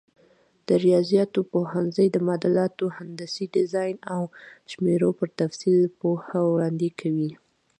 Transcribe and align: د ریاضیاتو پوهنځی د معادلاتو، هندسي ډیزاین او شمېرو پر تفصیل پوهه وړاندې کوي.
د 0.67 0.69
ریاضیاتو 0.85 1.39
پوهنځی 1.53 2.07
د 2.11 2.17
معادلاتو، 2.27 2.85
هندسي 2.97 3.45
ډیزاین 3.55 3.95
او 4.13 4.21
شمېرو 4.71 5.09
پر 5.17 5.27
تفصیل 5.41 5.79
پوهه 6.01 6.39
وړاندې 6.51 6.89
کوي. 6.99 7.31